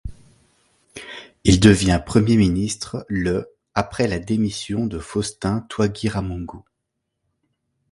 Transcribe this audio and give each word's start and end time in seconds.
Il 1.43 1.59
devient 1.59 2.01
Premier 2.03 2.35
ministre 2.35 3.05
le 3.07 3.53
après 3.75 4.07
la 4.07 4.17
démission 4.17 4.87
de 4.87 4.97
Faustin 4.97 5.59
Twagiramungu. 5.69 6.57